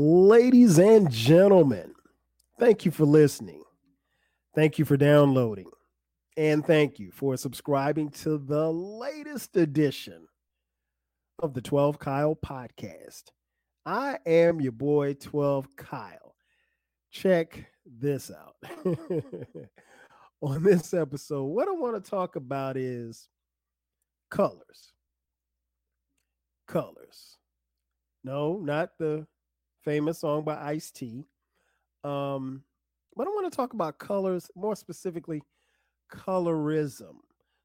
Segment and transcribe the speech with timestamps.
[0.00, 1.92] Ladies and gentlemen,
[2.60, 3.64] thank you for listening.
[4.54, 5.72] Thank you for downloading.
[6.36, 10.28] And thank you for subscribing to the latest edition
[11.42, 13.24] of the 12 Kyle podcast.
[13.84, 16.36] I am your boy, 12 Kyle.
[17.10, 18.54] Check this out.
[20.40, 23.28] On this episode, what I want to talk about is
[24.30, 24.92] colors.
[26.68, 27.38] Colors.
[28.22, 29.26] No, not the
[29.88, 31.24] famous song by Ice T.
[32.04, 32.62] Um,
[33.16, 35.40] but I want to talk about colors, more specifically,
[36.12, 37.14] colorism.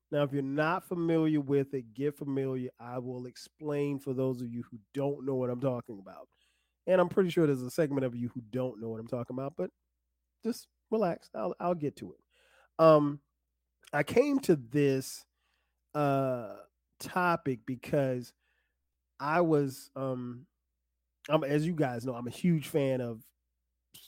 [0.10, 2.70] Now, if you're not familiar with it, get familiar.
[2.80, 6.30] I will explain for those of you who don't know what I'm talking about.
[6.88, 9.36] And I'm pretty sure there's a segment of you who don't know what I'm talking
[9.36, 9.70] about, but
[10.46, 11.30] just relax.
[11.36, 12.20] I'll I'll get to it.
[12.80, 13.20] Um
[13.92, 15.26] I came to this
[15.94, 16.56] uh
[17.02, 18.32] topic because
[19.20, 20.46] I was um
[21.30, 23.22] I'm as you guys know, I'm a huge fan of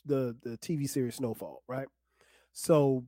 [0.06, 1.88] the the TV series Snowfall, right?
[2.54, 3.06] So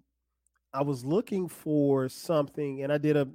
[0.74, 3.28] I was looking for something, and I did a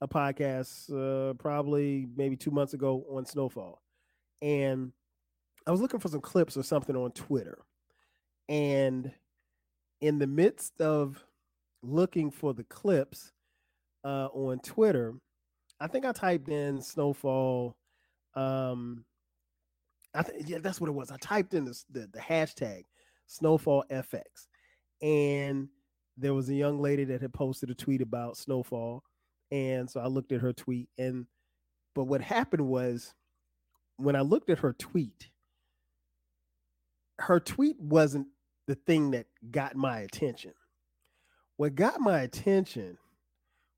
[0.00, 3.80] a podcast uh, probably maybe two months ago on Snowfall,
[4.40, 4.92] and
[5.66, 7.58] I was looking for some clips or something on Twitter,
[8.48, 9.12] and
[10.00, 11.24] in the midst of
[11.82, 13.32] looking for the clips
[14.04, 15.14] uh, on Twitter,
[15.80, 17.76] I think I typed in Snowfall.
[18.34, 19.04] Um,
[20.14, 21.10] I yeah, that's what it was.
[21.10, 22.84] I typed in the, the, the hashtag
[23.26, 24.46] Snowfall FX,
[25.00, 25.68] and
[26.16, 29.02] there was a young lady that had posted a tweet about Snowfall,
[29.50, 31.26] and so I looked at her tweet, and
[31.94, 33.14] but what happened was
[33.96, 35.30] when I looked at her tweet,
[37.18, 38.26] her tweet wasn't
[38.66, 40.52] the thing that got my attention.
[41.56, 42.98] What got my attention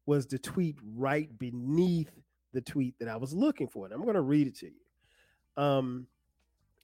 [0.06, 2.10] was the tweet right beneath
[2.52, 3.84] the tweet that I was looking for.
[3.84, 5.62] And I'm going to read it to you.
[5.62, 6.06] Um,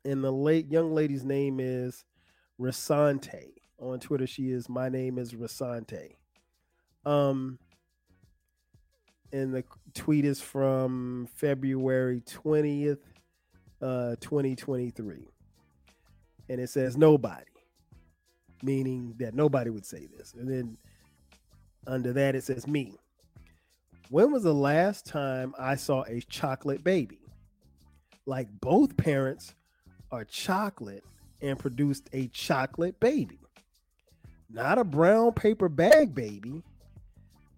[0.04, 2.04] and the late young lady's name is
[2.60, 3.52] Rasante.
[3.78, 6.16] On Twitter, she is my name is Rasante.
[7.04, 7.58] Um,
[9.32, 12.98] and the tweet is from February 20th,
[13.80, 15.28] uh, 2023.
[16.48, 17.44] And it says nobody,
[18.62, 20.34] meaning that nobody would say this.
[20.34, 20.76] And then
[21.86, 22.96] under that, it says me.
[24.10, 27.20] When was the last time I saw a chocolate baby?
[28.26, 29.54] Like both parents
[30.12, 31.04] are chocolate
[31.40, 33.38] and produced a chocolate baby.
[34.48, 36.62] Not a brown paper bag baby,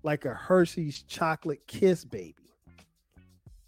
[0.02, 2.34] like a Hershey's chocolate kiss baby.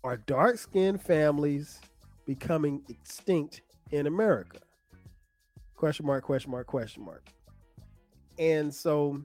[0.02, 1.80] Are dark skinned families
[2.26, 4.58] becoming extinct in America?
[5.76, 7.26] Question mark, question mark, question mark.
[8.38, 9.22] And so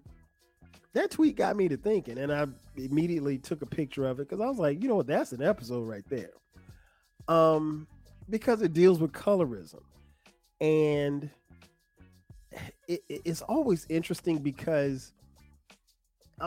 [0.94, 2.48] that tweet got me to thinking, and I
[2.78, 5.42] immediately took a picture of it because I was like, you know what, that's an
[5.42, 6.32] episode right there.
[7.28, 7.88] Um,
[8.30, 9.82] because it deals with colorism.
[10.62, 11.30] And
[12.88, 15.14] it, it's always interesting because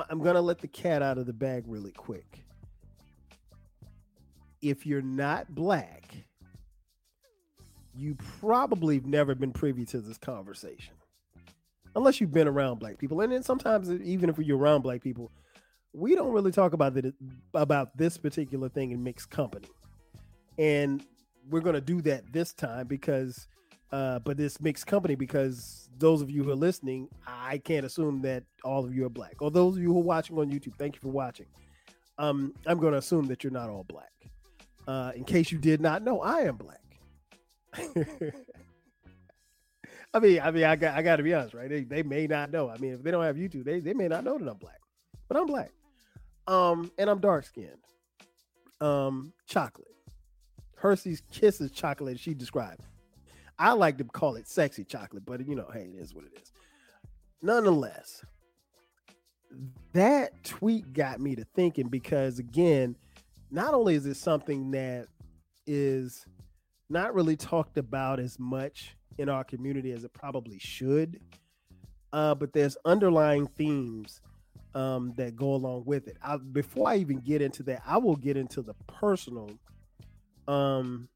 [0.09, 2.44] i'm to let the cat out of the bag really quick.
[4.60, 6.15] If you're not black
[7.94, 10.94] you probably have never been privy to this conversation.
[11.94, 13.21] Unless you've been around black people.
[13.21, 15.31] And then sometimes even if you're around black people
[15.92, 17.15] we don't really talk about it
[17.54, 19.69] about this particular thing in mixed company.
[20.59, 21.04] And
[21.48, 23.48] we're going to do that this time because
[23.92, 28.22] uh, but this mixed company because those of you who are listening, I can't assume
[28.22, 29.36] that all of you are black.
[29.41, 31.47] Or those of you who are watching on YouTube, thank you for watching.
[32.19, 34.10] Um, I'm going to assume that you're not all black.
[34.86, 36.80] Uh, in case you did not know, I am black.
[40.14, 41.69] I mean, I mean, I got, I got to be honest, right?
[41.69, 42.69] They, they may not know.
[42.69, 44.80] I mean, if they don't have YouTube, they, they may not know that I'm black,
[45.28, 45.70] but I'm black.
[46.47, 47.70] Um, and I'm dark skinned.
[48.80, 49.91] Um, chocolate.
[50.82, 52.19] Hershey's Kisses chocolate.
[52.19, 52.84] She described.
[53.56, 56.32] I like to call it sexy chocolate, but you know, hey, it is what it
[56.43, 56.50] is.
[57.41, 58.25] Nonetheless,
[59.92, 62.97] that tweet got me to thinking because again,
[63.48, 65.06] not only is it something that
[65.69, 66.26] is
[66.91, 71.21] not really talked about as much in our community as it probably should,
[72.12, 74.21] uh, but there's underlying themes
[74.74, 76.16] um, that go along with it.
[76.24, 79.48] I, before I even get into that, I will get into the personal
[80.48, 81.09] um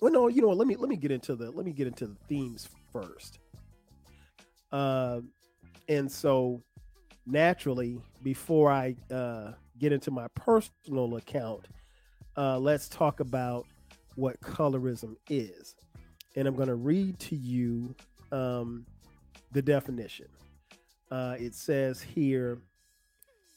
[0.00, 0.58] well no you know what?
[0.58, 3.38] Let me let me get into the let me get into the themes first.
[4.70, 5.20] Uh
[5.88, 6.62] and so
[7.26, 11.66] naturally before i uh get into my personal account
[12.36, 13.64] uh let's talk about
[14.16, 15.74] what colorism is.
[16.36, 17.94] And i'm going to read to you
[18.32, 18.86] um
[19.52, 20.26] the definition.
[21.10, 22.58] Uh it says here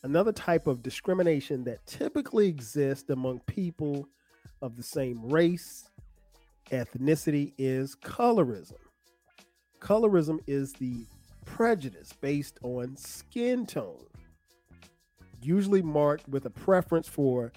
[0.04, 4.08] another type of discrimination that typically exists among people
[4.62, 5.90] of the same race,
[6.72, 8.78] ethnicity is colorism.
[9.80, 11.06] Colorism is the
[11.46, 14.06] prejudice based on skin tone,
[15.42, 17.52] usually marked with a preference for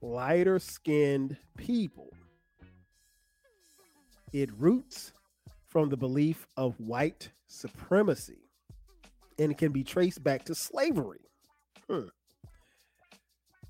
[0.00, 2.10] lighter skinned people.
[4.32, 5.12] It roots
[5.68, 8.48] from the belief of white supremacy
[9.38, 11.30] and can be traced back to slavery.
[11.88, 12.08] Hmm.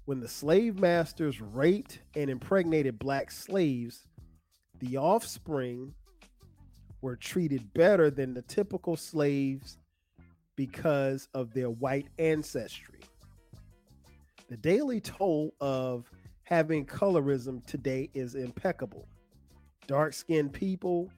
[0.04, 4.08] When the slave masters raped and impregnated black slaves,
[4.81, 5.94] the offspring
[7.00, 9.78] were treated better than the typical slaves
[10.56, 13.00] because of their white ancestry.
[14.49, 16.10] The daily toll of
[16.44, 19.06] having colorism today is impeccable.
[19.87, 21.10] Dark skinned people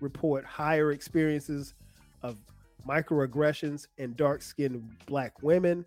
[0.00, 1.74] report higher experiences
[2.22, 2.38] of
[2.88, 5.84] microaggressions and dark skinned black women.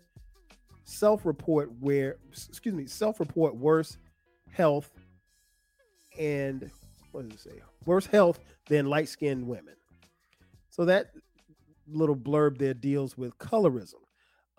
[0.84, 3.98] Self report where, excuse me, self report worse
[4.50, 4.90] health
[6.18, 6.70] and
[7.12, 7.62] what does it say?
[7.86, 9.74] Worse health than light skinned women.
[10.70, 11.10] So that
[11.86, 13.94] little blurb there deals with colorism.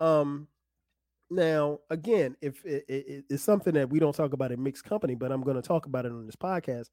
[0.00, 0.48] Um,
[1.30, 5.14] now, again, if it, it, it's something that we don't talk about in mixed company,
[5.14, 6.88] but I'm going to talk about it on this podcast.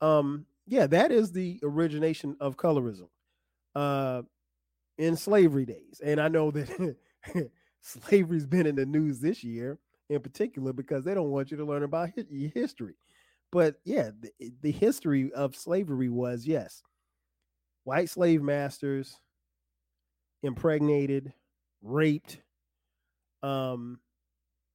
[0.00, 3.08] Um, yeah, that is the origination of colorism
[3.74, 4.22] uh,
[4.96, 6.00] in slavery days.
[6.02, 6.96] And I know that
[7.84, 9.78] slavery's been in the news this year
[10.08, 12.10] in particular because they don't want you to learn about
[12.54, 12.94] history.
[13.52, 16.82] But yeah, the, the history of slavery was yes,
[17.84, 19.20] white slave masters
[20.42, 21.32] impregnated,
[21.82, 22.38] raped
[23.42, 24.00] um,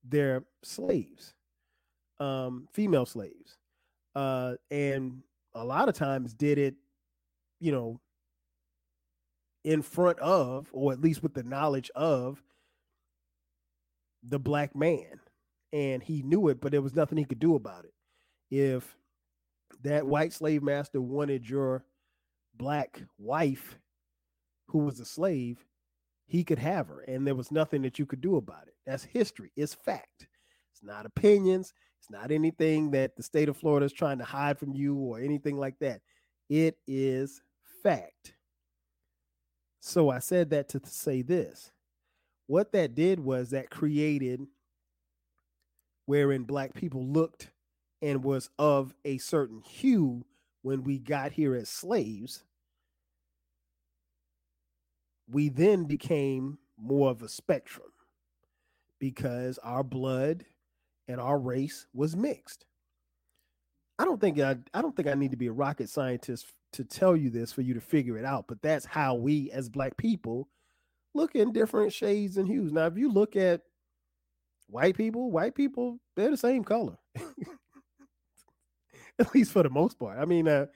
[0.03, 1.33] their slaves,
[2.19, 3.57] um, female slaves,
[4.15, 5.21] uh, and
[5.55, 6.75] a lot of times did it,
[7.59, 7.99] you know,
[9.65, 12.41] in front of, or at least with the knowledge of,
[14.23, 15.19] the black man,
[15.71, 17.93] and he knew it, but there was nothing he could do about it.
[18.51, 18.95] If
[19.83, 21.83] that white slave master wanted your
[22.55, 23.77] black wife,
[24.67, 25.65] who was a slave,
[26.27, 28.75] he could have her, and there was nothing that you could do about it.
[28.85, 29.51] That's history.
[29.55, 30.27] It's fact.
[30.71, 31.73] It's not opinions.
[31.99, 35.19] It's not anything that the state of Florida is trying to hide from you or
[35.19, 36.01] anything like that.
[36.49, 37.41] It is
[37.83, 38.35] fact.
[39.79, 41.71] So I said that to say this.
[42.49, 44.41] What that did was that created
[46.07, 47.51] wherein black people looked
[48.01, 50.25] and was of a certain hue
[50.63, 52.43] when we got here as slaves
[55.31, 57.91] we then became more of a spectrum
[58.97, 60.43] because our blood
[61.07, 62.65] and our race was mixed.
[63.99, 66.83] I don't think I, I don't think I need to be a rocket scientist to
[66.83, 69.97] tell you this for you to figure it out, but that's how we as black
[69.97, 70.47] people
[71.13, 72.71] look in different shades and hues.
[72.71, 73.61] Now, if you look at
[74.67, 76.97] white people, white people, they're the same color.
[79.19, 80.17] at least for the most part.
[80.17, 80.67] I mean, uh,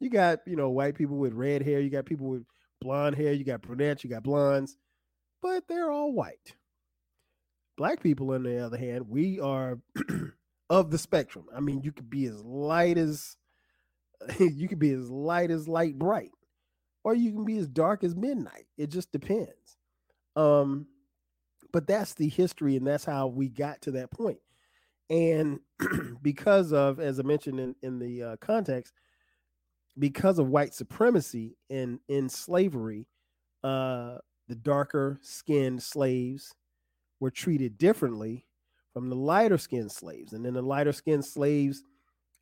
[0.00, 2.44] you got, you know, white people with red hair, you got people with
[2.80, 4.76] blonde hair, you got brunettes, you got blondes,
[5.42, 6.54] but they're all white.
[7.76, 9.78] Black people, on the other hand, we are
[10.70, 11.46] of the spectrum.
[11.54, 13.36] I mean, you could be as light as
[14.38, 16.32] you could be as light as light bright,
[17.04, 18.66] or you can be as dark as midnight.
[18.76, 19.78] It just depends.
[20.36, 20.86] Um,
[21.72, 24.38] but that's the history, and that's how we got to that point.
[25.08, 25.60] And
[26.22, 28.92] because of, as I mentioned in, in the uh, context,
[29.98, 33.06] because of white supremacy in in slavery,
[33.62, 34.18] uh,
[34.48, 36.54] the darker skinned slaves
[37.20, 38.46] were treated differently
[38.92, 41.82] from the lighter skinned slaves, and then the lighter skinned slaves,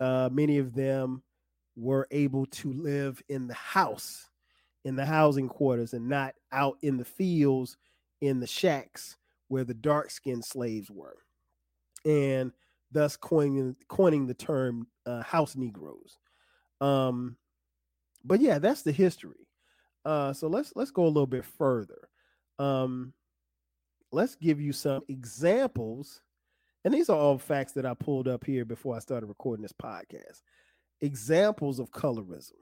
[0.01, 1.23] uh, many of them
[1.77, 4.28] were able to live in the house,
[4.89, 7.77] in the housing quarters, and not out in the fields,
[8.21, 9.17] in the shacks
[9.49, 11.19] where the dark skinned slaves were,
[12.05, 12.53] and
[12.91, 16.19] thus coining coining the term uh, house Negroes.
[16.81, 17.37] Um,
[18.25, 19.47] but yeah, that's the history.
[20.05, 22.09] Uh, so let's let's go a little bit further.
[22.59, 23.13] Um,
[24.11, 26.23] let's give you some examples,
[26.85, 29.73] and these are all facts that I pulled up here before I started recording this
[29.73, 30.43] podcast.
[31.01, 32.53] Examples of colorism: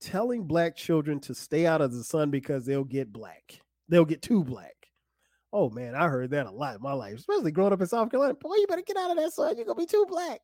[0.00, 4.22] telling black children to stay out of the sun because they'll get black, they'll get
[4.22, 4.74] too black.
[5.52, 8.10] Oh man, I heard that a lot in my life, especially growing up in South
[8.10, 8.34] Carolina.
[8.34, 9.56] Boy, you better get out of that sun.
[9.56, 10.40] You're gonna be too black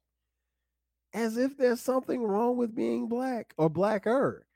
[1.14, 4.46] as if there's something wrong with being black or blacker.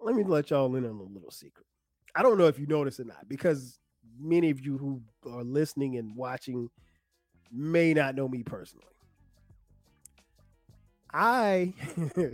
[0.00, 1.66] Let me let y'all in on a little secret.
[2.14, 3.78] I don't know if you notice or not, because
[4.18, 5.00] many of you who
[5.30, 6.68] are listening and watching
[7.50, 8.86] may not know me personally.
[11.12, 11.72] I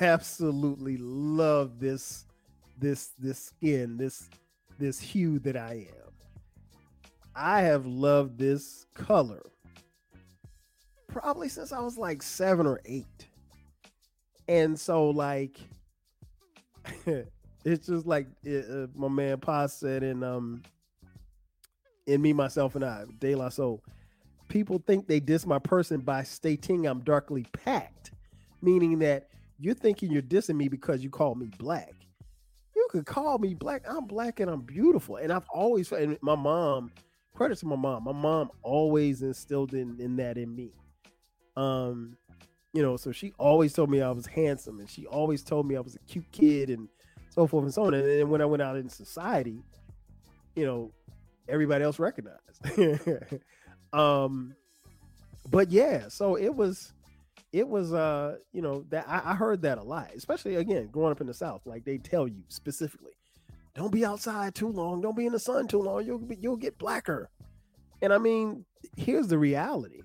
[0.00, 2.26] absolutely love this
[2.78, 4.28] this this skin, this
[4.78, 6.12] this hue that I am.
[7.34, 9.42] I have loved this color
[11.12, 13.28] probably since I was like seven or eight.
[14.48, 15.60] And so, like,
[17.64, 20.62] it's just like it, uh, my man Pa said in um
[22.06, 23.80] in me, myself, and I, De La Soul.
[24.48, 28.10] People think they diss my person by stating I'm darkly packed,
[28.60, 29.28] meaning that
[29.62, 31.94] you're thinking you're dissing me because you call me black.
[32.74, 33.84] You could call me black.
[33.88, 35.16] I'm black and I'm beautiful.
[35.16, 36.90] And I've always, and my mom,
[37.32, 38.02] credit to my mom.
[38.02, 40.72] My mom always instilled in, in that in me.
[41.56, 42.16] Um,
[42.72, 45.76] you know, so she always told me I was handsome, and she always told me
[45.76, 46.88] I was a cute kid, and
[47.30, 47.94] so forth and so on.
[47.94, 49.62] And then when I went out in society,
[50.56, 50.90] you know,
[51.48, 52.40] everybody else recognized.
[53.92, 54.54] um,
[55.50, 56.92] but yeah, so it was,
[57.52, 61.12] it was, uh, you know, that I, I heard that a lot, especially again growing
[61.12, 61.62] up in the South.
[61.66, 63.12] Like they tell you specifically,
[63.74, 66.56] don't be outside too long, don't be in the sun too long, you'll be, you'll
[66.56, 67.30] get blacker.
[68.00, 68.64] And I mean,
[68.96, 70.00] here's the reality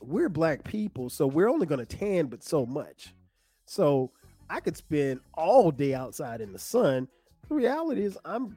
[0.00, 3.14] we're black people, so we're only going to tan but so much.
[3.64, 4.10] So
[4.50, 7.08] I could spend all day outside in the sun.
[7.48, 8.56] The reality is, I'm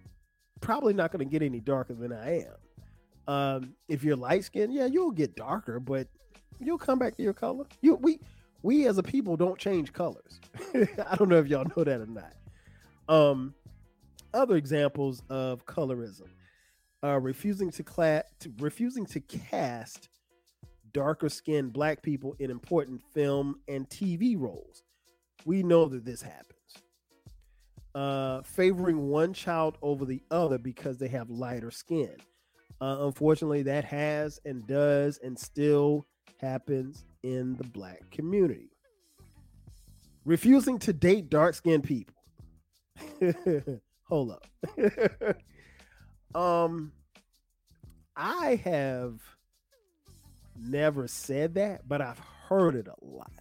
[0.59, 3.33] probably not going to get any darker than I am.
[3.33, 6.07] Um, if you're light skinned, yeah, you'll get darker, but
[6.59, 7.65] you'll come back to your color.
[7.81, 8.19] You we
[8.63, 10.39] we as a people don't change colors.
[10.73, 12.33] I don't know if y'all know that or not.
[13.09, 13.53] Um,
[14.33, 16.27] other examples of colorism:
[17.03, 20.09] refusing to class, to, refusing to cast
[20.91, 24.83] darker skinned black people in important film and TV roles.
[25.45, 26.53] We know that this happens.
[27.95, 32.15] Uh, favoring one child over the other because they have lighter skin.
[32.79, 36.05] Uh, unfortunately, that has and does and still
[36.39, 38.69] happens in the black community.
[40.25, 42.15] Refusing to date dark skinned people.
[44.09, 45.37] Hold up.
[46.35, 46.91] um,
[48.15, 49.19] I have
[50.59, 52.19] never said that, but I've
[52.49, 53.31] heard it a lot.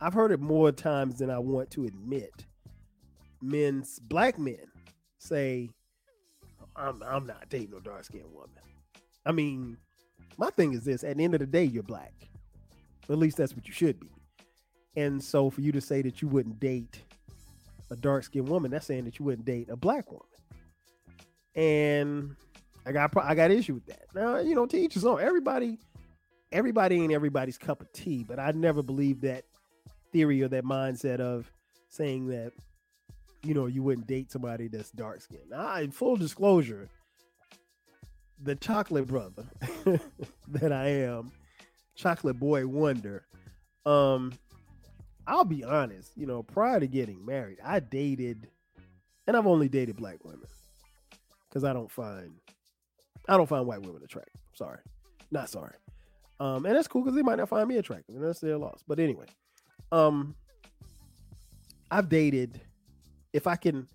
[0.00, 2.44] I've heard it more times than I want to admit.
[3.40, 4.66] Men's black men
[5.18, 5.70] say,
[6.76, 8.50] I'm, I'm not dating a dark skinned woman.
[9.24, 9.78] I mean,
[10.38, 12.12] my thing is this at the end of the day, you're black.
[13.08, 14.08] At least that's what you should be.
[14.96, 17.02] And so for you to say that you wouldn't date
[17.90, 20.26] a dark skinned woman, that's saying that you wouldn't date a black woman.
[21.54, 22.36] And
[22.86, 24.06] I got I got issue with that.
[24.14, 25.04] Now, you know, to each his.
[25.18, 25.78] Everybody
[26.52, 29.44] everybody ain't everybody's cup of tea, but I never believed that
[30.12, 31.50] theory or that mindset of
[31.88, 32.52] saying that
[33.42, 35.52] you know you wouldn't date somebody that's dark skinned.
[35.54, 36.88] I full disclosure,
[38.44, 39.44] the chocolate brother
[40.48, 41.32] that I am,
[41.94, 43.26] chocolate boy wonder.
[43.86, 44.34] Um,
[45.26, 48.48] I'll be honest, you know, prior to getting married, I dated,
[49.26, 50.46] and I've only dated black women
[51.48, 52.32] because I don't find,
[53.28, 54.40] I don't find white women attractive.
[54.54, 54.80] Sorry,
[55.30, 55.74] not sorry.
[56.38, 58.82] Um, and that's cool because they might not find me attractive, and that's their loss.
[58.86, 59.26] But anyway,
[59.90, 60.34] um,
[61.90, 62.60] I've dated.
[63.32, 63.88] If I can,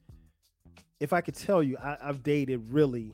[0.99, 3.13] if I could tell you, I, I've dated really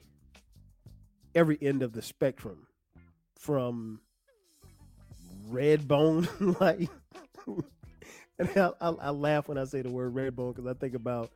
[1.35, 2.67] every end of the spectrum,
[3.37, 3.99] from
[5.49, 6.27] red bone
[6.59, 6.89] like.
[8.39, 10.95] and I, I, I, laugh when I say the word red bone because I think
[10.95, 11.31] about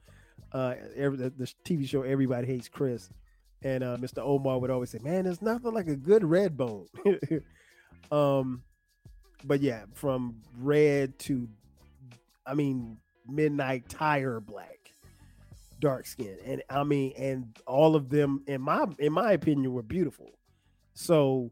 [0.52, 3.10] uh, every, the, the TV show Everybody Hates Chris,
[3.62, 4.20] and uh, Mr.
[4.20, 6.88] Omar would always say, "Man, there's nothing like a good red bone."
[8.12, 8.64] Um,
[9.44, 11.48] but yeah, from red to,
[12.46, 14.79] I mean, midnight tire black,
[15.80, 19.84] dark skin, and I mean, and all of them, in my in my opinion, were
[19.84, 20.38] beautiful.
[20.94, 21.52] So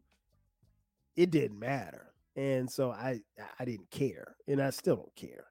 [1.15, 3.21] it didn't matter, and so I
[3.59, 5.45] I didn't care, and I still don't care.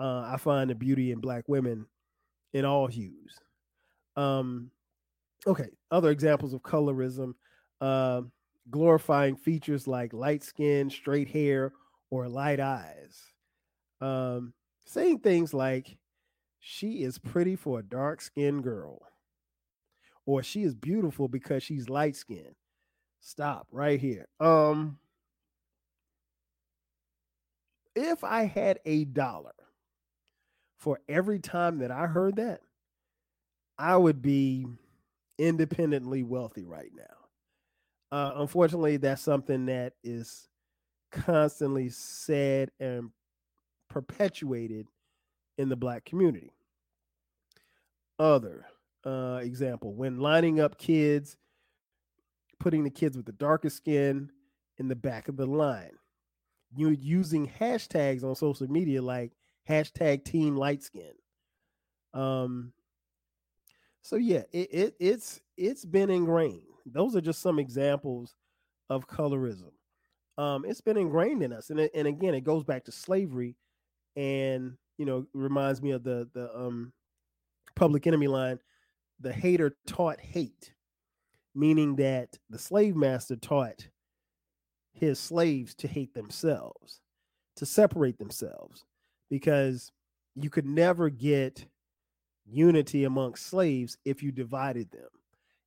[0.00, 1.86] Uh, I find the beauty in black women
[2.52, 3.38] in all hues.
[4.16, 4.70] Um,
[5.46, 7.34] okay, other examples of colorism.
[7.80, 8.22] Uh,
[8.70, 11.72] glorifying features like light skin, straight hair,
[12.10, 13.22] or light eyes.
[14.00, 14.52] Um,
[14.84, 15.96] saying things like,
[16.60, 19.02] she is pretty for a dark skinned girl,
[20.26, 22.54] or she is beautiful because she's light skinned.
[23.20, 24.28] Stop right here.
[24.40, 24.98] Um,
[27.94, 29.54] if I had a dollar
[30.76, 32.60] for every time that I heard that,
[33.78, 34.66] I would be
[35.38, 37.04] independently wealthy right now.
[38.10, 40.48] Uh, unfortunately, that's something that is
[41.10, 43.10] constantly said and
[43.88, 44.86] perpetuated
[45.58, 46.52] in the black community.
[48.18, 48.64] Other
[49.04, 51.36] uh, example, when lining up kids,
[52.58, 54.30] putting the kids with the darkest skin
[54.78, 55.92] in the back of the line.
[56.76, 59.32] You're using hashtags on social media like
[59.68, 61.12] hashtag teen light skin.
[62.14, 62.72] Um,
[64.02, 66.62] so yeah, it, it it's it's been ingrained
[66.92, 68.34] those are just some examples
[68.90, 69.72] of colorism.
[70.38, 71.70] um, it's been ingrained in us.
[71.70, 73.56] And it, and again, it goes back to slavery,
[74.16, 76.92] and you know, reminds me of the the um,
[77.74, 78.58] Public Enemy line:
[79.20, 80.74] "The hater taught hate,"
[81.54, 83.88] meaning that the slave master taught
[84.92, 87.00] his slaves to hate themselves,
[87.56, 88.84] to separate themselves,
[89.30, 89.92] because
[90.34, 91.66] you could never get
[92.44, 95.08] unity amongst slaves if you divided them.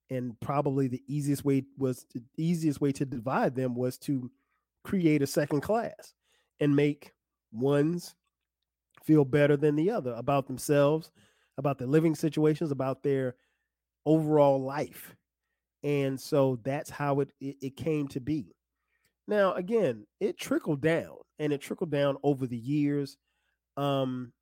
[0.09, 4.29] And probably the easiest way was the easiest way to divide them was to
[4.83, 6.13] create a second class
[6.59, 7.13] and make
[7.53, 8.15] ones
[9.03, 11.11] feel better than the other about themselves
[11.57, 13.35] about their living situations about their
[14.05, 15.15] overall life.
[15.83, 18.55] And so that's how it, it, it came to be.
[19.27, 23.17] Now again it trickled down and it trickled down over the years
[23.77, 24.33] um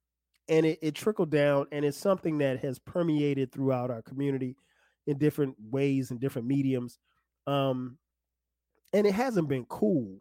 [0.47, 4.55] and it, it trickled down and it's something that has permeated throughout our community
[5.05, 6.97] in different ways and different mediums
[7.45, 7.97] um
[8.93, 10.19] and it hasn't been cool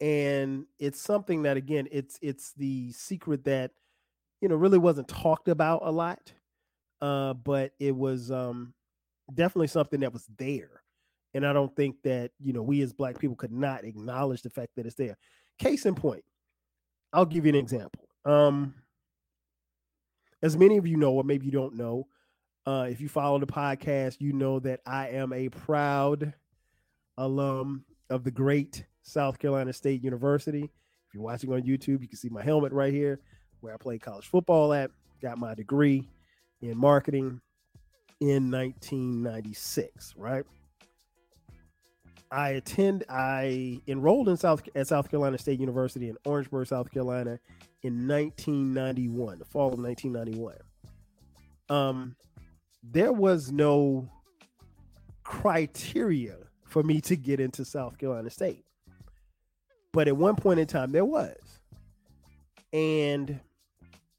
[0.00, 3.70] and it's something that again it's it's the secret that
[4.40, 6.32] you know really wasn't talked about a lot
[7.00, 8.74] uh but it was um
[9.32, 10.82] definitely something that was there
[11.32, 14.50] and i don't think that you know we as black people could not acknowledge the
[14.50, 15.16] fact that it's there.
[15.58, 16.24] Case in point
[17.12, 18.08] i'll give you an example.
[18.24, 18.74] Um
[20.42, 22.06] as many of you know, or maybe you don't know,
[22.66, 26.34] uh, if you follow the podcast, you know that I am a proud
[27.16, 30.64] alum of the great South Carolina State University.
[30.64, 33.20] If you're watching on YouTube, you can see my helmet right here
[33.60, 34.90] where I played college football at.
[35.22, 36.08] Got my degree
[36.60, 37.40] in marketing
[38.20, 40.44] in 1996, right?
[42.30, 47.38] I attend I enrolled in South at South Carolina State University in Orangeburg, South Carolina
[47.82, 50.56] in 1991, the fall of 1991.
[51.68, 52.16] Um,
[52.82, 54.08] there was no
[55.22, 58.64] criteria for me to get into South Carolina State.
[59.94, 61.36] But at one point in time, there was.
[62.72, 63.38] And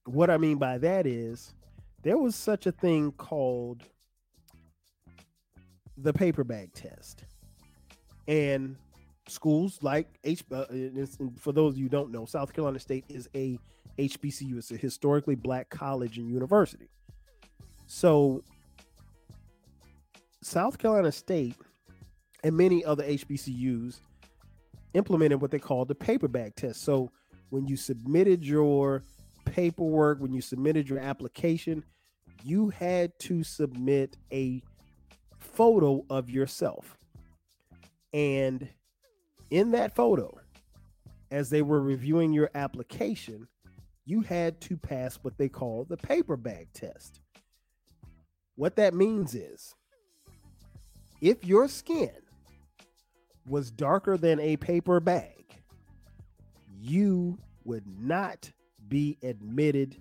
[0.05, 1.53] what I mean by that is
[2.01, 3.83] there was such a thing called
[5.97, 7.25] the paper bag test.
[8.25, 8.77] And
[9.27, 10.45] schools like H.
[10.49, 10.63] Uh,
[11.37, 13.59] for those of you don't know, South Carolina State is a
[13.99, 14.57] HBCU.
[14.57, 16.87] It's a historically black college and university.
[17.85, 18.45] So
[20.41, 21.57] South Carolina State
[22.45, 23.99] and many other HBCUs
[24.95, 26.81] implemented what they call the paper bag test.
[26.83, 27.11] So
[27.49, 29.03] when you submitted your
[29.45, 31.83] paperwork, when you submitted your application,
[32.43, 34.61] you had to submit a
[35.37, 36.97] photo of yourself.
[38.13, 38.67] And
[39.49, 40.39] in that photo,
[41.31, 43.47] as they were reviewing your application,
[44.05, 47.19] you had to pass what they call the paper bag test.
[48.55, 49.73] What that means is
[51.21, 52.11] if your skin
[53.47, 55.45] was darker than a paper bag,
[56.79, 58.51] you would not
[58.87, 59.97] be admitted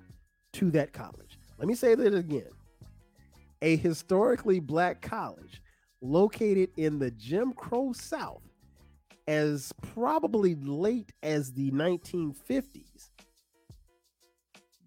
[0.52, 1.38] to that college.
[1.59, 2.50] Let me say that again.
[3.62, 5.62] A historically black college
[6.00, 8.42] located in the Jim Crow South
[9.26, 13.09] as probably late as the 1950s.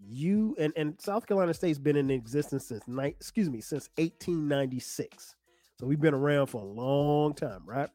[0.09, 5.35] You and, and South Carolina State's been in existence since excuse me, since 1896.
[5.79, 7.89] So we've been around for a long time, right?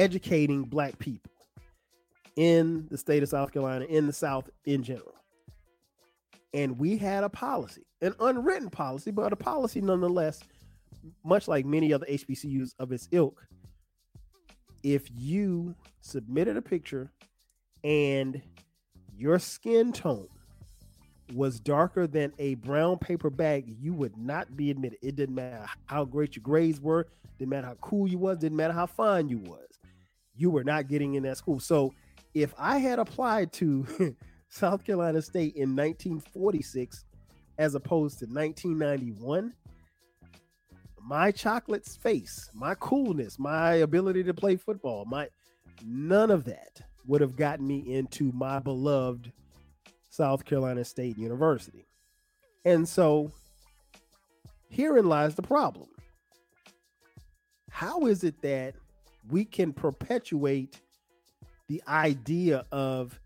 [0.00, 1.30] Educating black people
[2.36, 5.14] in the state of South Carolina, in the South in general.
[6.54, 10.40] And we had a policy, an unwritten policy, but a policy nonetheless,
[11.22, 13.46] much like many other HBCUs of its ilk,
[14.82, 17.12] if you submitted a picture
[17.84, 18.40] and
[19.14, 20.28] your skin tone
[21.34, 24.98] was darker than a brown paper bag, you would not be admitted.
[25.02, 27.06] It didn't matter how great your grades were,
[27.38, 29.66] didn't matter how cool you was, didn't matter how fine you was.
[30.40, 31.60] You were not getting in that school.
[31.60, 31.92] So
[32.32, 34.16] if I had applied to
[34.48, 37.04] South Carolina State in 1946
[37.58, 39.52] as opposed to 1991,
[41.02, 45.28] my chocolate's face, my coolness, my ability to play football, my
[45.84, 49.30] none of that would have gotten me into my beloved
[50.08, 51.86] South Carolina State University.
[52.64, 53.30] And so
[54.70, 55.88] herein lies the problem.
[57.68, 58.74] How is it that
[59.30, 60.78] we can perpetuate
[61.68, 63.18] the idea of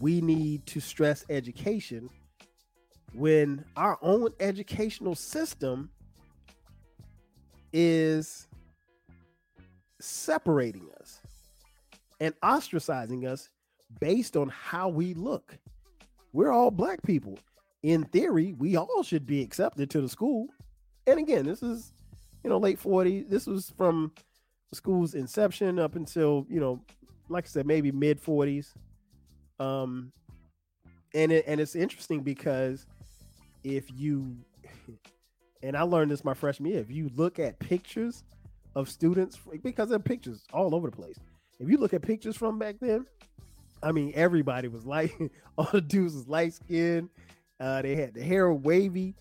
[0.00, 2.08] we need to stress education
[3.12, 5.90] when our own educational system
[7.72, 8.48] is
[10.00, 11.20] separating us
[12.20, 13.48] and ostracizing us
[14.00, 15.58] based on how we look.
[16.32, 17.38] We're all black people.
[17.82, 20.46] In theory, we all should be accepted to the school.
[21.06, 21.92] And again, this is,
[22.42, 23.28] you know, late 40s.
[23.28, 24.12] This was from
[24.72, 26.80] school's inception up until you know,
[27.28, 28.74] like I said, maybe mid forties.
[29.60, 30.12] Um,
[31.14, 32.86] and it, and it's interesting because
[33.64, 34.36] if you
[35.62, 38.24] and I learned this my freshman year, if you look at pictures
[38.74, 41.18] of students because there are pictures all over the place.
[41.60, 43.06] If you look at pictures from back then,
[43.82, 45.12] I mean everybody was like
[45.58, 47.10] all the dudes was light skinned.
[47.60, 49.14] Uh, they had the hair wavy,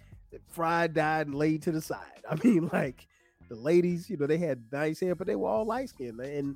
[0.47, 1.99] fried, dyed, and laid to the side.
[2.29, 3.07] I mean, like
[3.51, 6.21] the ladies, you know, they had nice hair, but they were all light skinned.
[6.21, 6.55] And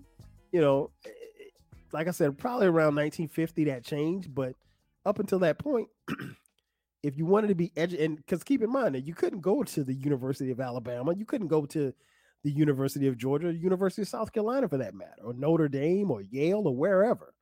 [0.53, 1.49] you know, eh, eh,
[1.91, 4.55] like I said, probably around 1950 that changed, but
[5.05, 5.89] up until that point,
[7.03, 9.61] if you wanted to be educated, and because keep in mind that you couldn't go
[9.61, 11.93] to the University of Alabama, you couldn't go to
[12.45, 16.21] the University of Georgia, University of South Carolina for that matter, or Notre Dame or
[16.21, 17.33] Yale or wherever.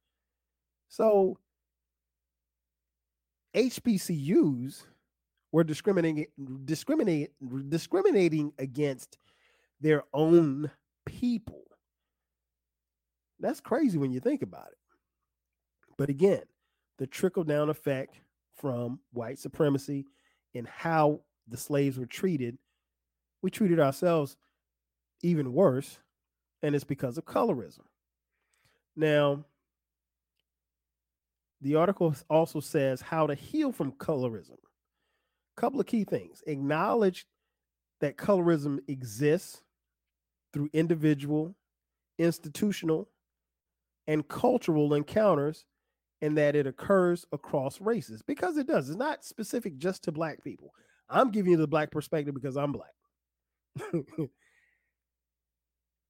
[0.89, 1.38] So
[3.56, 4.82] HBCUs
[5.52, 6.26] were discriminating
[6.66, 7.28] discriminating
[7.70, 9.20] discriminating against
[9.84, 10.72] their own
[11.06, 11.65] people.
[13.39, 14.78] That's crazy when you think about it.
[15.98, 16.43] But again,
[16.98, 18.15] the trickle down effect
[18.56, 20.06] from white supremacy
[20.56, 21.19] and how
[21.50, 22.58] the slaves were treated,
[23.41, 24.38] we treated ourselves
[25.22, 26.00] even worse,
[26.62, 27.82] and it's because of colorism.
[28.96, 29.43] Now,
[31.60, 34.58] the article also says how to heal from colorism.
[35.58, 37.26] A couple of key things acknowledge
[38.00, 39.62] that colorism exists
[40.54, 41.56] through individual,
[42.18, 43.10] institutional,
[44.08, 45.66] and cultural encounters,
[46.22, 48.89] and that it occurs across races because it does.
[48.89, 50.72] It's not specific just to Black people.
[51.10, 52.92] I'm giving you the Black perspective because I'm Black.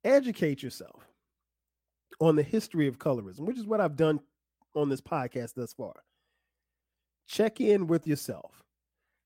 [0.03, 1.07] educate yourself
[2.19, 4.19] on the history of colorism, which is what I've done
[4.75, 5.93] on this podcast thus far.
[7.27, 8.63] Check in with yourself.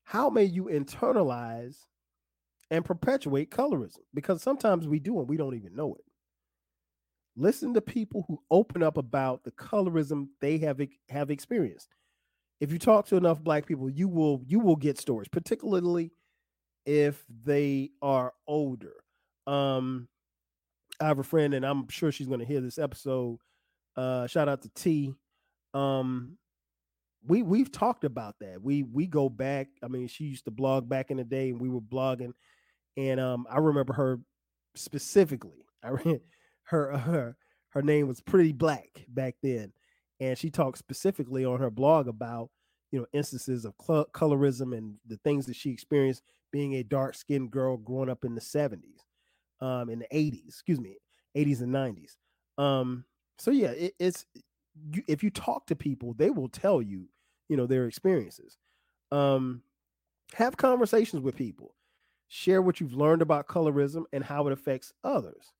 [0.04, 1.86] How may you internalize
[2.70, 4.00] and perpetuate colorism?
[4.14, 6.04] Because sometimes we do and we don't even know it.
[7.36, 11.94] Listen to people who open up about the colorism they have have experienced.
[12.60, 16.10] If you talk to enough black people, you will you will get stories, particularly
[16.84, 18.94] if they are older.
[19.46, 20.08] Um,
[21.00, 23.38] I have a friend, and I'm sure she's going to hear this episode.
[23.96, 25.14] Uh, shout out to T.
[25.74, 26.38] Um,
[27.26, 28.62] we we've talked about that.
[28.62, 29.68] We we go back.
[29.82, 32.32] I mean, she used to blog back in the day, and we were blogging.
[32.98, 34.20] And um, I remember her
[34.74, 35.64] specifically.
[35.82, 35.90] I
[36.64, 37.36] her her
[37.70, 39.72] her name was Pretty Black back then,
[40.20, 42.50] and she talked specifically on her blog about
[42.90, 47.14] you know instances of cl- colorism and the things that she experienced being a dark
[47.14, 49.04] skinned girl growing up in the 70s
[49.60, 50.96] um, in the 80s, excuse me,
[51.36, 52.16] 80s and 90s.
[52.62, 53.04] Um,
[53.38, 54.26] so yeah, it, it's
[54.92, 57.08] you, if you talk to people, they will tell you,
[57.48, 58.56] you know, their experiences.
[59.12, 59.62] Um,
[60.34, 61.74] have conversations with people,
[62.28, 65.52] share what you've learned about colorism and how it affects others.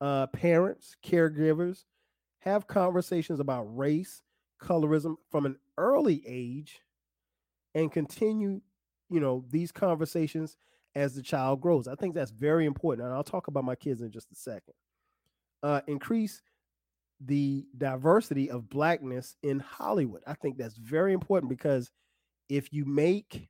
[0.00, 1.84] Uh, parents, caregivers,
[2.38, 4.22] have conversations about race,
[4.62, 6.80] colorism from an early age,
[7.74, 8.60] and continue,
[9.10, 10.56] you know, these conversations
[10.94, 11.88] as the child grows.
[11.88, 13.06] I think that's very important.
[13.06, 14.74] And I'll talk about my kids in just a second.
[15.62, 16.42] Uh, increase
[17.20, 20.22] the diversity of blackness in Hollywood.
[20.26, 21.90] I think that's very important because
[22.48, 23.48] if you make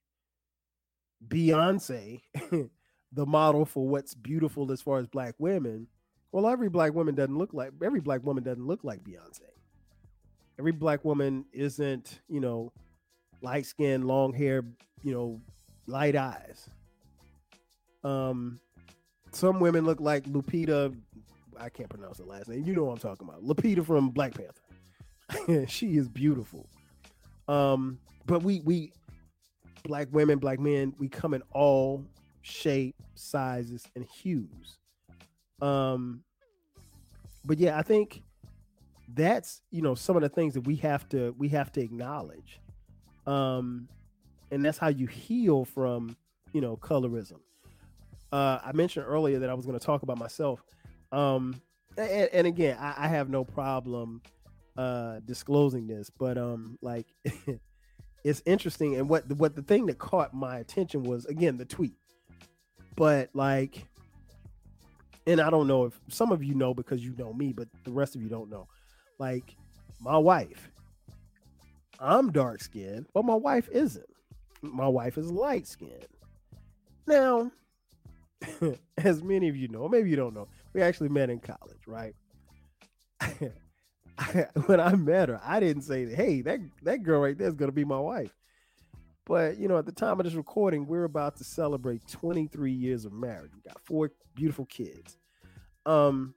[1.29, 2.21] Beyonce
[3.13, 5.87] the model for what's beautiful as far as black women,
[6.33, 9.43] well, every black woman doesn't look like every black woman doesn't look like Beyonce.
[10.59, 12.73] Every black woman isn't, you know,
[13.43, 14.65] light skin, long hair,
[15.03, 15.41] you know,
[15.87, 16.69] light eyes.
[18.03, 18.61] Um,
[19.33, 20.95] some women look like Lupita.
[21.59, 22.65] I can't pronounce the last name.
[22.65, 23.45] You know what I'm talking about.
[23.45, 25.67] Lupita from Black Panther.
[25.69, 26.69] she is beautiful.
[27.49, 28.93] Um, but we we
[29.85, 32.05] black women, black men, we come in all
[32.43, 34.79] shape, sizes, and hues.
[35.63, 36.23] Um,
[37.45, 38.23] but yeah, I think
[39.15, 42.61] that's you know some of the things that we have to we have to acknowledge.
[43.27, 43.89] Um,
[44.51, 46.17] and that's how you heal from
[46.53, 47.41] you know colorism.
[48.33, 50.65] Uh, I mentioned earlier that I was going to talk about myself.
[51.13, 51.61] Um,
[51.97, 54.21] and, and again, I, I, have no problem
[54.77, 57.07] uh, disclosing this, but um, like
[58.25, 58.97] it's interesting.
[58.97, 61.97] And what what the thing that caught my attention was again the tweet,
[62.97, 63.85] but like,
[65.27, 67.93] and I don't know if some of you know because you know me, but the
[67.93, 68.67] rest of you don't know.
[69.19, 69.55] Like
[70.01, 70.71] my wife,
[72.01, 74.07] I'm dark skinned, but my wife isn't.
[74.63, 76.09] My wife is light skinned.
[77.07, 77.53] Now,
[78.99, 82.15] as many of you know, maybe you don't know, we actually met in college, right?
[84.67, 87.71] when I met her, I didn't say, "Hey, that that girl right there is going
[87.71, 88.35] to be my wife."
[89.27, 93.05] But you know, at the time of this recording, we're about to celebrate 23 years
[93.05, 93.53] of marriage.
[93.55, 95.17] We got four beautiful kids.
[95.87, 96.35] Um,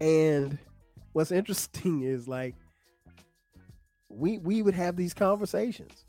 [0.00, 0.58] and
[1.12, 2.54] what's interesting is like
[4.08, 6.04] we we would have these conversations,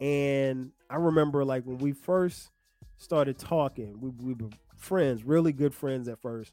[0.00, 2.50] and I remember like when we first
[2.98, 6.52] started talking, we we were friends, really good friends at first.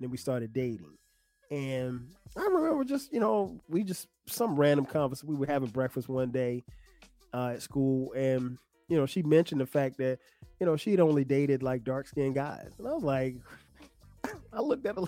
[0.00, 0.96] Then we started dating,
[1.50, 5.28] and I remember just you know we just some random conversation.
[5.28, 6.64] We were having breakfast one day
[7.32, 10.18] uh, at school, and you know she mentioned the fact that
[10.60, 13.36] you know she'd only dated like dark skinned guys, and I was like,
[14.52, 15.04] I looked at her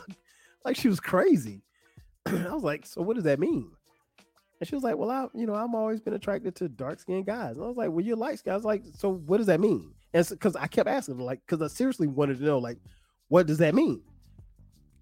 [0.65, 1.63] like she was crazy.
[2.27, 3.71] I was like, so what does that mean?
[4.61, 7.25] And she was like, well, I, you know, I've always been attracted to dark skinned
[7.25, 7.57] guys.
[7.57, 8.53] And I was like, well, you're light skinned.
[8.53, 9.95] I was like, so what does that mean?
[10.13, 12.77] And because I kept asking like, because I seriously wanted to know, like,
[13.29, 14.03] what does that mean?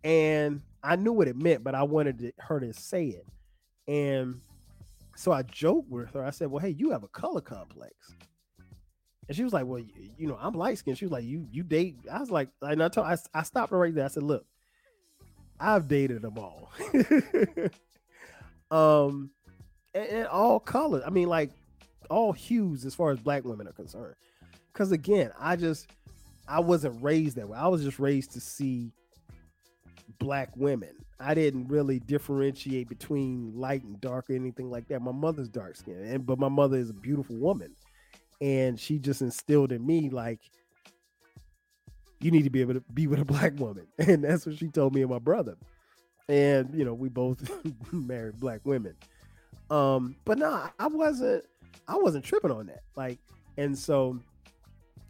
[0.04, 3.27] And I knew what it meant, but I wanted to, her to say it.
[3.87, 4.40] And
[5.16, 6.24] so I joked with her.
[6.24, 7.92] I said, well, hey, you have a color complex.
[9.29, 10.96] And she was like, well, you, you know, I'm light skinned.
[10.96, 11.96] She was like, you, you date.
[12.11, 14.07] I was like, and I told, I, I stopped her right there.
[14.07, 14.46] I said, look,
[15.61, 16.70] I've dated them all.
[18.70, 19.31] um,
[19.92, 21.03] and, and all colors.
[21.07, 21.51] I mean, like
[22.09, 24.14] all hues as far as black women are concerned.
[24.72, 25.88] Because again, I just
[26.48, 27.59] I wasn't raised that way.
[27.59, 28.92] I was just raised to see
[30.18, 30.94] black women.
[31.21, 35.01] I didn't really differentiate between light and dark or anything like that.
[35.03, 37.75] My mother's dark skin, and but my mother is a beautiful woman,
[38.40, 40.40] and she just instilled in me like
[42.21, 44.68] you need to be able to be with a black woman, and that's what she
[44.68, 45.57] told me and my brother.
[46.29, 47.51] And you know, we both
[47.92, 48.94] married black women.
[49.71, 51.44] Um, but no, I wasn't
[51.87, 52.83] I wasn't tripping on that.
[52.97, 53.18] Like,
[53.57, 54.21] and so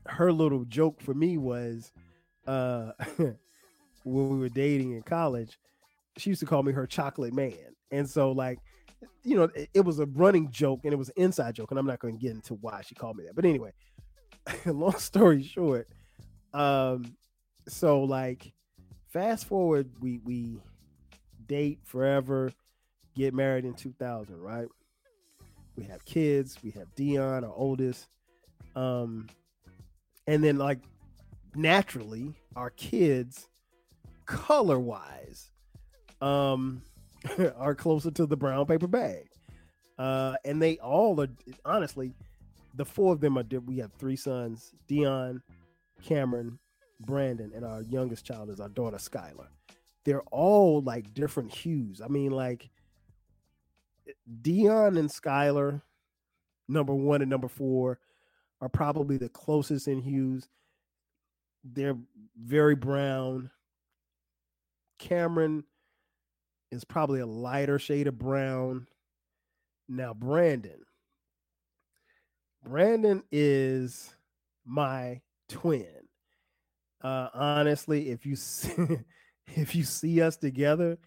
[0.06, 1.92] her little joke for me was
[2.46, 2.92] uh
[4.08, 5.58] when we were dating in college,
[6.16, 7.74] she used to call me her chocolate man.
[7.90, 8.58] And so like
[9.22, 11.78] you know, it, it was a running joke and it was an inside joke, and
[11.78, 13.36] I'm not going to get into why she called me that.
[13.36, 13.72] But anyway,
[14.66, 15.88] long story short,
[16.52, 17.14] um,
[17.68, 18.52] so like,
[19.08, 20.60] fast forward, we we
[21.46, 22.52] date forever,
[23.14, 24.68] get married in 2000, right?
[25.76, 26.58] We have kids.
[26.62, 28.08] We have Dion, our oldest.
[28.74, 29.28] Um,
[30.26, 30.80] and then like
[31.54, 33.48] naturally, our kids,
[34.28, 35.50] color wise,
[36.20, 36.82] um,
[37.56, 39.26] are closer to the brown paper bag.
[39.98, 41.28] Uh, and they all are
[41.64, 42.12] honestly,
[42.74, 43.44] the four of them are.
[43.66, 45.42] We have three sons: Dion,
[46.04, 46.60] Cameron,
[47.00, 49.48] Brandon, and our youngest child is our daughter Skylar.
[50.04, 52.00] They're all like different hues.
[52.00, 52.70] I mean, like
[54.40, 55.82] Dion and Skylar,
[56.68, 57.98] number one and number four,
[58.60, 60.48] are probably the closest in hues.
[61.64, 61.98] They're
[62.40, 63.50] very brown.
[64.98, 65.64] Cameron
[66.70, 68.86] is probably a lighter shade of brown.
[69.88, 70.80] Now, Brandon.
[72.62, 74.14] Brandon is
[74.66, 75.86] my twin.
[77.02, 78.98] Uh, honestly, if you see,
[79.46, 80.98] if you see us together,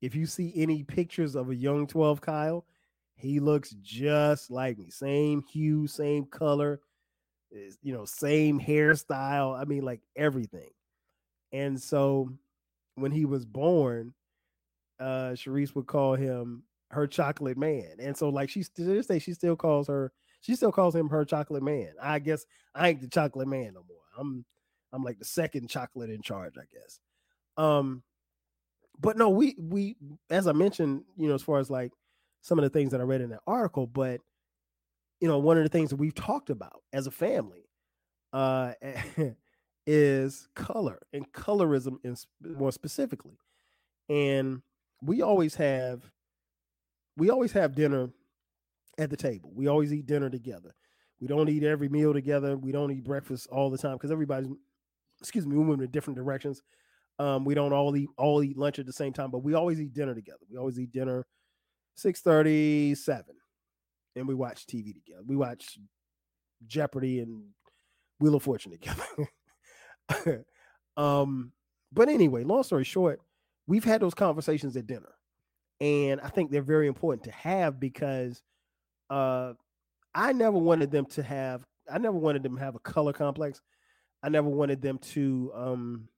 [0.00, 2.66] if you see any pictures of a young 12 Kyle,
[3.14, 4.90] he looks just like me.
[4.90, 6.80] Same hue, same color,
[7.82, 9.58] you know, same hairstyle.
[9.58, 10.70] I mean, like everything.
[11.52, 12.30] And so
[12.96, 14.14] when he was born,
[15.00, 17.96] uh Sharice would call him her chocolate man.
[17.98, 21.08] And so like she to this day, she still calls her, she still calls him
[21.08, 21.92] her chocolate man.
[22.00, 23.98] I guess I ain't the chocolate man no more.
[24.18, 24.44] I'm
[24.92, 27.00] I'm like the second chocolate in charge, I guess.
[27.56, 28.02] Um
[29.00, 29.96] but no, we we
[30.30, 31.92] as I mentioned, you know, as far as like
[32.42, 34.20] some of the things that I read in that article, but
[35.20, 37.68] you know, one of the things that we've talked about as a family
[38.32, 38.74] uh
[39.86, 43.38] is color and colorism in more specifically.
[44.08, 44.62] And
[45.02, 46.10] we always have
[47.16, 48.10] we always have dinner
[48.98, 49.50] at the table.
[49.54, 50.74] We always eat dinner together.
[51.20, 52.56] We don't eat every meal together.
[52.56, 54.50] We don't eat breakfast all the time because everybody's
[55.20, 56.62] excuse me, moving in different directions.
[57.18, 59.80] Um, we don't all eat all eat lunch at the same time, but we always
[59.80, 60.40] eat dinner together.
[60.50, 61.26] We always eat dinner
[61.96, 63.22] 6:37
[64.16, 65.22] and we watch TV together.
[65.26, 65.78] We watch
[66.66, 67.44] Jeopardy and
[68.20, 69.04] Wheel of Fortune together.
[70.96, 71.52] um,
[71.92, 73.20] but anyway, long story short,
[73.66, 75.14] we've had those conversations at dinner.
[75.80, 78.42] And I think they're very important to have because
[79.10, 79.54] uh
[80.14, 83.60] I never wanted them to have I never wanted them to have a color complex.
[84.22, 86.08] I never wanted them to um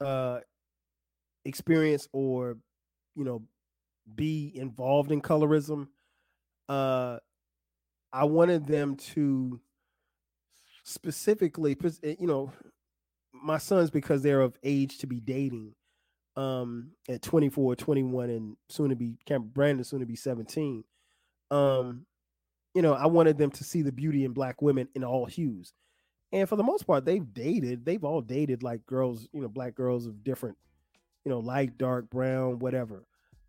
[0.00, 0.40] uh
[1.44, 2.58] experience or
[3.14, 3.42] you know
[4.14, 5.88] be involved in colorism
[6.68, 7.18] uh
[8.12, 9.60] i wanted them to
[10.88, 12.52] specifically eh, you know
[13.32, 15.74] my sons because they're of age to be dating
[16.36, 19.16] um at 24 21 and soon to be
[19.54, 20.84] brandon soon to be 17
[21.50, 22.06] um
[22.74, 25.72] you know i wanted them to see the beauty in black women in all hues
[26.32, 27.84] And for the most part, they've dated.
[27.84, 30.58] They've all dated like girls, you know, black girls of different,
[31.24, 33.04] you know, light, dark, brown, whatever.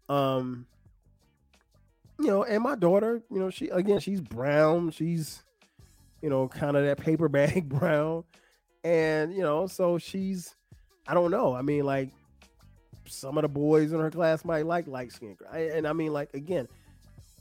[0.07, 0.65] Um,
[2.19, 4.91] you know, and my daughter, you know, she again, she's brown.
[4.91, 5.43] She's,
[6.21, 8.23] you know, kind of that paper bag brown,
[8.83, 10.55] and you know, so she's,
[11.07, 11.53] I don't know.
[11.53, 12.09] I mean, like
[13.05, 16.33] some of the boys in her class might like light skin, and I mean, like
[16.33, 16.67] again,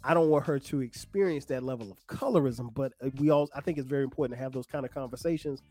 [0.05, 3.61] I don't want her to experience that level of colorism, but uh, we all I
[3.61, 5.63] think it's very important to have those kind of conversations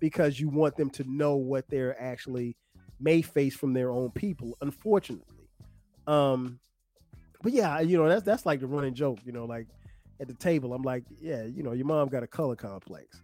[0.00, 2.56] because you want them to know what they're actually
[3.00, 5.48] may face from their own people, unfortunately.
[6.06, 6.60] Um
[7.42, 9.66] but yeah, you know, that's that's like the running joke, you know, like
[10.24, 13.20] at the table, I'm like, yeah, you know, your mom got a color complex.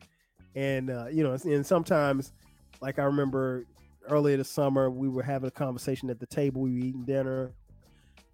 [0.54, 2.32] And uh, you know, and sometimes
[2.80, 3.64] like I remember
[4.08, 7.52] earlier this summer, we were having a conversation at the table, we were eating dinner,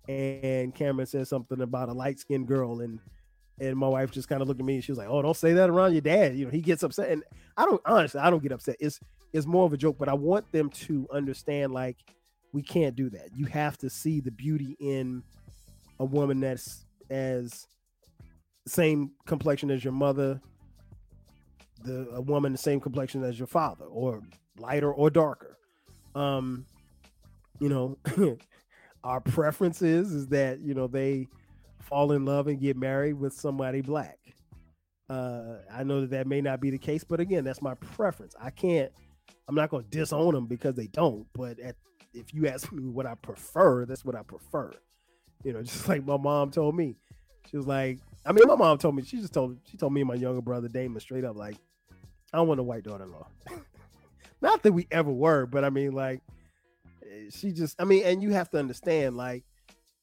[0.09, 2.99] and Cameron said something about a light skinned girl, and
[3.61, 5.37] and my wife just kind of looked at me and she was like, "Oh, don't
[5.37, 7.23] say that around your dad." You know, he gets upset, and
[7.57, 8.77] I don't honestly, I don't get upset.
[8.81, 8.99] It's
[9.33, 11.97] it's more of a joke, but I want them to understand like
[12.53, 13.29] we can't do that.
[13.35, 15.23] You have to see the beauty in
[15.99, 17.67] a woman that's as
[18.67, 20.41] same complexion as your mother,
[21.85, 24.23] the a woman the same complexion as your father, or
[24.59, 25.59] lighter or darker.
[26.15, 26.67] Um,
[27.61, 27.99] you know,
[29.05, 31.29] our preference is is that you know they
[31.81, 34.19] fall in love and get married with somebody black.
[35.09, 38.35] Uh, I know that that may not be the case, but again, that's my preference.
[38.41, 38.91] I can't.
[39.49, 41.27] I'm not going to disown them because they don't.
[41.33, 41.77] But at,
[42.13, 44.73] if you ask me what I prefer, that's what I prefer.
[45.45, 46.97] You know, just like my mom told me.
[47.49, 49.03] She was like, I mean, my mom told me.
[49.03, 51.57] She just told she told me and my younger brother Damon straight up like,
[52.33, 53.27] I don't want a white daughter-in-law.
[54.41, 56.21] not that we ever were, but I mean, like,
[57.31, 59.45] she just, I mean, and you have to understand, like,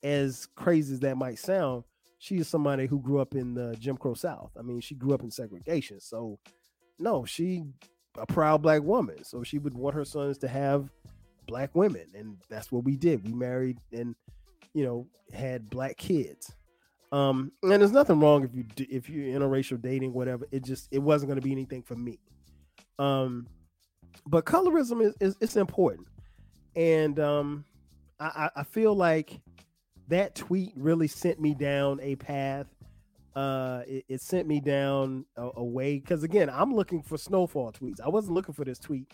[0.02, 1.84] as crazy as that might sound,
[2.20, 4.52] she is somebody who grew up in the Jim Crow South.
[4.58, 6.00] I mean, she grew up in segregation.
[6.00, 6.40] So,
[6.98, 7.64] no, she
[8.18, 9.24] a proud black woman.
[9.24, 10.90] So she would want her sons to have
[11.48, 13.26] black women, and that's what we did.
[13.26, 14.16] We married and
[14.74, 16.56] you know had black kids.
[17.14, 20.48] Um, and there's nothing wrong if you if you're interracial dating, whatever.
[20.52, 22.20] It just it wasn't going to be anything for me.
[23.00, 23.48] Um,
[24.26, 26.08] but colorism is, is it's important
[26.76, 27.66] and um,
[28.20, 29.40] I, I feel like
[30.08, 32.68] that tweet really sent me down a path.
[33.36, 37.72] Uh, it, it sent me down a, a way because again, I'm looking for snowfall
[37.72, 38.02] tweets.
[38.02, 39.12] I wasn't looking for this tweet,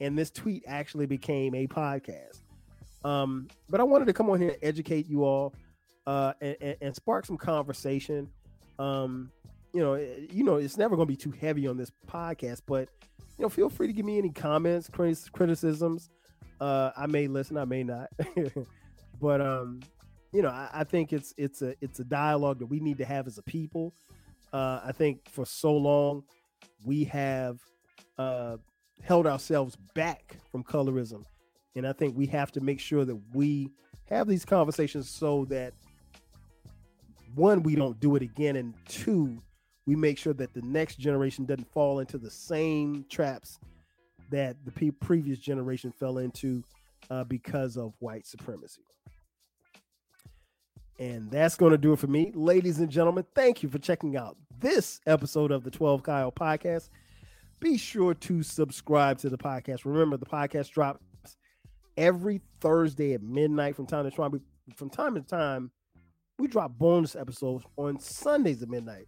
[0.00, 2.42] and this tweet actually became a podcast.
[3.04, 5.54] Um, but I wanted to come on here and educate you all,
[6.06, 8.28] uh, and, and, and spark some conversation.
[8.78, 9.30] Um,
[9.72, 12.62] you know, eh, you know, it's never going to be too heavy on this podcast,
[12.66, 12.88] but
[13.36, 14.88] you know, feel free to give me any comments,
[15.32, 16.10] criticisms.
[16.60, 18.08] Uh, I may listen, I may not,
[19.20, 19.80] but um,
[20.32, 23.04] you know, I, I, think it's it's a it's a dialogue that we need to
[23.04, 23.92] have as a people.
[24.52, 26.22] Uh, I think for so long
[26.84, 27.58] we have
[28.18, 28.56] uh,
[29.02, 31.24] held ourselves back from colorism,
[31.74, 33.72] and I think we have to make sure that we
[34.08, 35.74] have these conversations so that
[37.34, 39.42] one, we don't do it again, and two,
[39.86, 43.58] we make sure that the next generation doesn't fall into the same traps
[44.30, 46.62] that the pe- previous generation fell into
[47.10, 48.82] uh, because of white supremacy.
[50.98, 52.30] And that's going to do it for me.
[52.34, 56.88] Ladies and gentlemen, thank you for checking out this episode of the 12 Kyle podcast.
[57.60, 59.84] Be sure to subscribe to the podcast.
[59.84, 61.00] Remember, the podcast drops
[61.96, 64.40] every Thursday at midnight from time to time.
[64.76, 65.70] From time to time,
[66.38, 69.06] we drop bonus episodes on Sundays at midnight.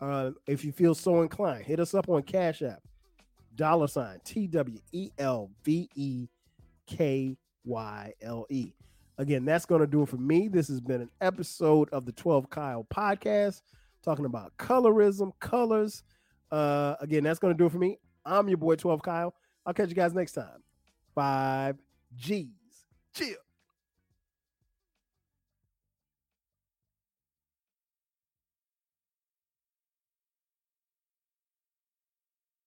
[0.00, 2.82] Uh, if you feel so inclined, hit us up on Cash App
[3.54, 6.28] dollar sign T W E L V E
[6.86, 8.72] K Y L E.
[9.18, 10.48] Again, that's going to do it for me.
[10.48, 13.62] This has been an episode of the 12 Kyle podcast
[14.04, 16.02] talking about colorism, colors.
[16.50, 17.98] Uh, again, that's going to do it for me.
[18.26, 19.34] I'm your boy 12 Kyle.
[19.64, 20.62] I'll catch you guys next time.
[21.14, 21.76] Five
[22.14, 22.48] G's.
[23.14, 23.45] Chill.